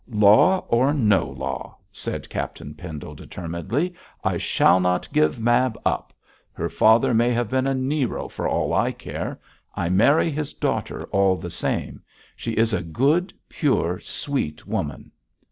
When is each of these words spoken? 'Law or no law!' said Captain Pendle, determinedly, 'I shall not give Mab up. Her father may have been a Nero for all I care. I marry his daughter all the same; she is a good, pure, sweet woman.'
'Law 0.07 0.65
or 0.67 0.95
no 0.95 1.27
law!' 1.29 1.77
said 1.91 2.27
Captain 2.27 2.73
Pendle, 2.73 3.13
determinedly, 3.13 3.93
'I 4.23 4.39
shall 4.39 4.79
not 4.79 5.07
give 5.13 5.39
Mab 5.39 5.77
up. 5.85 6.11
Her 6.53 6.69
father 6.69 7.13
may 7.13 7.29
have 7.29 7.51
been 7.51 7.67
a 7.67 7.75
Nero 7.75 8.27
for 8.27 8.47
all 8.47 8.73
I 8.73 8.93
care. 8.93 9.39
I 9.75 9.89
marry 9.89 10.31
his 10.31 10.53
daughter 10.53 11.03
all 11.11 11.35
the 11.35 11.51
same; 11.51 12.01
she 12.35 12.53
is 12.53 12.73
a 12.73 12.81
good, 12.81 13.31
pure, 13.47 13.99
sweet 13.99 14.65
woman.' 14.65 15.11